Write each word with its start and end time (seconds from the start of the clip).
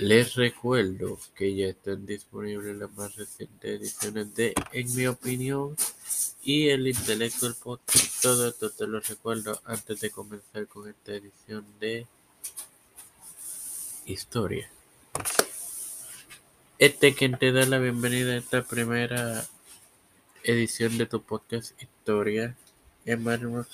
Les 0.00 0.34
recuerdo 0.34 1.18
que 1.34 1.54
ya 1.54 1.66
están 1.66 2.06
disponibles 2.06 2.74
las 2.74 2.90
más 2.94 3.14
recientes 3.16 3.78
ediciones 3.78 4.34
de 4.34 4.54
En 4.72 4.94
mi 4.94 5.06
opinión 5.06 5.76
y 6.42 6.70
El 6.70 6.88
Intelectual 6.88 7.54
Podcast. 7.62 8.22
Todo 8.22 8.48
esto 8.48 8.70
te 8.70 8.86
lo 8.86 9.00
recuerdo 9.00 9.60
antes 9.66 10.00
de 10.00 10.10
comenzar 10.10 10.66
con 10.68 10.88
esta 10.88 11.12
edición 11.12 11.66
de 11.80 12.06
Historia. 14.06 14.70
Este 16.78 17.14
quien 17.14 17.36
te 17.36 17.52
da 17.52 17.66
la 17.66 17.78
bienvenida 17.78 18.32
a 18.32 18.38
esta 18.38 18.62
primera 18.62 19.44
edición 20.44 20.96
de 20.96 21.04
tu 21.04 21.20
podcast 21.20 21.78
Historia, 21.78 22.56
Emmanuel 23.04 23.66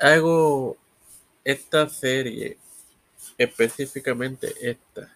Hago 0.00 0.76
esta 1.42 1.88
serie 1.88 2.58
específicamente 3.38 4.54
esta. 4.60 5.14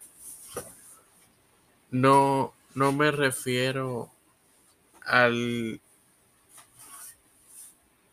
No, 1.90 2.52
no 2.74 2.92
me 2.92 3.10
refiero 3.10 4.10
a 5.04 5.30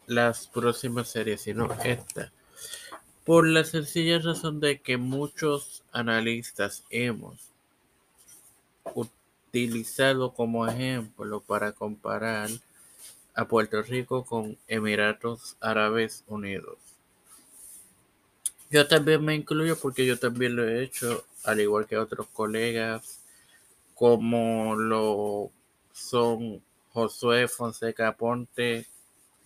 las 0.05 0.48
próximas 0.48 1.09
series, 1.09 1.41
sino 1.41 1.71
esta. 1.84 2.32
Por 3.26 3.48
la 3.48 3.63
sencilla 3.63 4.20
razón 4.20 4.59
de 4.59 4.82
que 4.82 4.98
muchos 4.98 5.84
analistas 5.91 6.84
hemos 6.90 7.52
utilizado 8.94 10.34
como 10.34 10.68
ejemplo 10.68 11.40
para 11.41 11.71
comparar 11.71 12.49
a 13.35 13.46
Puerto 13.46 13.82
Rico 13.82 14.26
con 14.26 14.57
Emiratos 14.68 15.57
Árabes 15.60 16.23
Unidos. 16.27 16.93
Yo 18.73 18.88
también 18.88 19.23
me 19.23 19.36
incluyo 19.36 19.77
porque 19.77 20.04
yo 20.04 20.18
también 20.18 20.55
lo 20.55 20.68
he 20.68 20.82
hecho, 20.84 21.26
al 21.44 21.59
igual 21.62 21.86
que 21.86 21.95
otros 21.95 22.26
colegas, 22.30 23.20
como 23.93 24.76
lo 24.76 25.52
son 25.91 26.63
Josué 26.91 27.48
Fonseca 27.48 28.18
Ponte, 28.18 28.88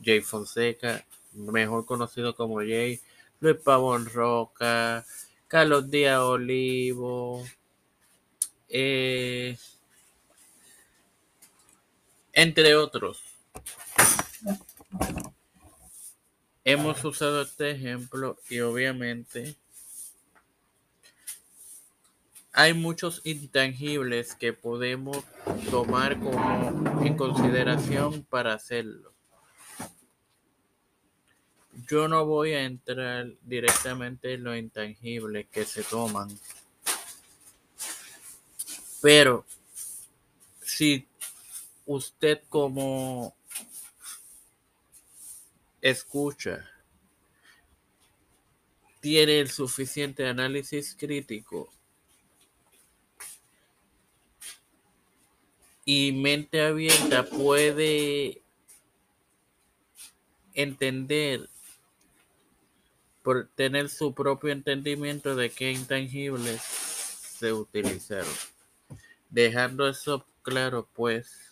Jay 0.01 0.21
Fonseca, 0.21 1.05
mejor 1.33 1.85
conocido 1.85 2.37
como 2.37 2.59
Jay, 2.59 3.01
Luis 3.41 3.57
Pavón 3.57 4.05
Roca, 4.05 5.05
Carlos 5.49 5.91
Díaz 5.91 6.21
Olivo, 6.21 7.43
eh, 8.69 9.57
entre 12.31 12.75
otros. 12.77 13.36
Hemos 16.69 17.01
usado 17.05 17.43
este 17.43 17.71
ejemplo 17.71 18.37
y 18.49 18.59
obviamente 18.59 19.55
hay 22.51 22.73
muchos 22.73 23.21
intangibles 23.23 24.35
que 24.35 24.51
podemos 24.51 25.23
tomar 25.71 26.19
como 26.19 27.05
en 27.05 27.15
consideración 27.15 28.25
para 28.25 28.53
hacerlo. 28.53 29.13
Yo 31.87 32.09
no 32.09 32.25
voy 32.25 32.51
a 32.51 32.65
entrar 32.65 33.27
directamente 33.43 34.33
en 34.33 34.43
los 34.43 34.57
intangibles 34.57 35.47
que 35.47 35.63
se 35.63 35.83
toman. 35.83 36.27
Pero 39.01 39.45
si 40.61 41.07
usted 41.85 42.41
como 42.49 43.36
escucha, 45.81 46.69
tiene 48.99 49.39
el 49.39 49.49
suficiente 49.49 50.25
análisis 50.27 50.95
crítico 50.97 51.69
y 55.85 56.11
mente 56.11 56.61
abierta 56.61 57.23
puede 57.23 58.41
entender 60.53 61.47
por 63.23 63.47
tener 63.55 63.89
su 63.89 64.13
propio 64.13 64.51
entendimiento 64.51 65.35
de 65.35 65.49
qué 65.49 65.71
intangibles 65.71 66.61
se 66.61 67.53
utilizaron. 67.53 68.33
Dejando 69.29 69.87
eso 69.87 70.25
claro, 70.41 70.89
pues 70.93 71.46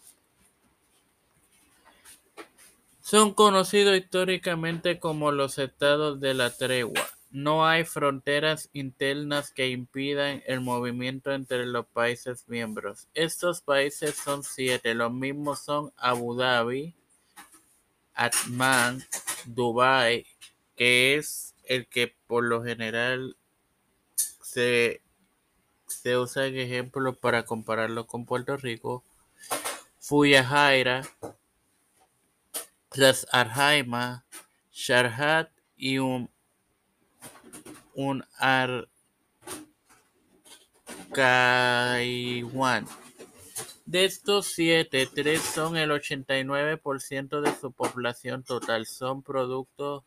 Son 3.06 3.36
conocidos 3.36 3.96
históricamente 3.96 5.00
como 5.00 5.32
los 5.32 5.60
estados 5.60 6.20
de 6.20 6.34
la 6.34 6.50
tregua. 6.50 7.08
No 7.30 7.68
hay 7.68 7.86
fronteras 7.86 8.72
internas 8.74 9.52
que 9.52 9.70
impidan 9.70 10.42
el 10.48 10.60
movimiento 10.62 11.32
entre 11.32 11.68
los 11.68 11.86
países 11.86 12.46
miembros. 12.48 13.08
Estos 13.14 13.62
países 13.62 14.16
son 14.16 14.44
siete. 14.44 14.96
Los 14.96 15.14
mismos 15.14 15.60
son 15.60 15.94
Abu 15.98 16.36
Dhabi, 16.36 16.96
Atman, 18.16 19.06
Dubai, 19.46 20.26
que 20.76 21.14
es 21.14 21.54
el 21.66 21.86
que 21.88 22.16
por 22.26 22.44
lo 22.44 22.64
general 22.64 23.38
se, 24.16 25.04
se 25.86 26.18
usa 26.18 26.48
en 26.48 26.58
ejemplo 26.58 27.14
para 27.14 27.46
compararlo 27.46 28.08
con 28.08 28.26
Puerto 28.26 28.58
Rico, 28.58 29.04
Fuyahaira, 30.00 31.04
Ras 32.97 33.28
Arhaima, 33.31 34.25
Sharhat 34.72 35.51
y 35.75 35.97
un, 35.97 36.29
un. 37.94 38.23
De 43.85 44.06
estos 44.06 44.47
siete, 44.47 45.07
tres 45.13 45.41
son 45.41 45.78
el 45.78 45.91
89% 45.91 47.41
de 47.41 47.56
su 47.56 47.72
población 47.72 48.44
total. 48.44 48.85
Son 48.85 49.22
productos 49.23 50.03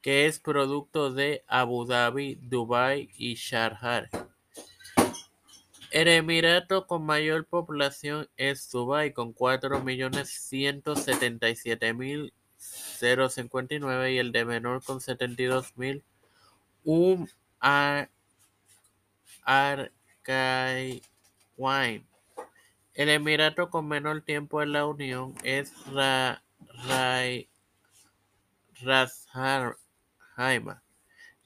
que 0.00 0.26
es 0.26 0.40
producto 0.40 1.12
de 1.12 1.44
Abu 1.46 1.86
Dhabi, 1.86 2.36
Dubai 2.36 3.10
y 3.16 3.34
Sharjah. 3.34 4.31
El 5.92 6.08
emirato 6.08 6.86
con 6.86 7.04
mayor 7.04 7.44
población 7.44 8.26
es 8.38 8.70
Dubái 8.70 9.12
con 9.12 9.34
cuatro 9.34 9.78
millones 9.84 10.30
ciento 10.30 10.96
setenta 10.96 11.50
y 11.50 11.54
el 14.16 14.32
de 14.32 14.44
menor 14.46 14.82
con 14.82 15.02
setenta 15.02 15.42
y 15.42 15.44
dos 15.44 15.76
mil 15.76 16.02
Um 16.82 17.26
Arkaywine. 19.44 19.68
El 22.94 23.08
emirato 23.10 23.68
con 23.68 23.86
menor 23.86 24.22
tiempo 24.22 24.62
en 24.62 24.72
la 24.72 24.86
Unión 24.86 25.34
es 25.44 25.74
Ra, 25.92 26.42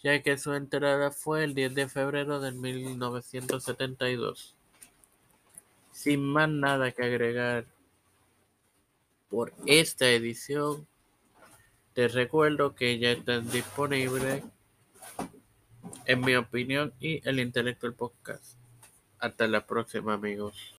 ya 0.02 0.22
que 0.22 0.38
su 0.38 0.54
entrada 0.54 1.10
fue 1.10 1.44
el 1.44 1.54
10 1.54 1.74
de 1.74 1.88
febrero 1.88 2.40
de 2.40 2.52
1972. 2.52 4.54
Sin 5.92 6.24
más 6.24 6.48
nada 6.48 6.92
que 6.92 7.04
agregar 7.04 7.66
por 9.28 9.52
esta 9.66 10.10
edición, 10.10 10.86
te 11.94 12.08
recuerdo 12.08 12.74
que 12.74 12.98
ya 12.98 13.12
están 13.12 13.50
disponibles 13.50 14.42
en 16.04 16.20
mi 16.20 16.36
opinión 16.36 16.92
y 17.00 17.26
el 17.28 17.40
Intelectual 17.40 17.94
Podcast. 17.94 18.56
Hasta 19.18 19.46
la 19.46 19.66
próxima 19.66 20.14
amigos. 20.14 20.74